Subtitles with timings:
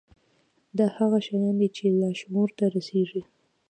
[0.77, 3.21] دا هغه شيان دي چې لاشعور ته رسېږي.